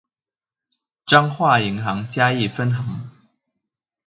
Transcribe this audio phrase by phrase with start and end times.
[1.05, 3.11] 彰化銀行嘉義分行